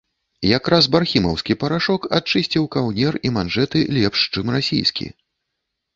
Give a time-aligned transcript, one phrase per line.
[0.57, 5.07] Якраз бархімаўскі парашок адчысціў каўнер і манжэты лепш, чым расійскі.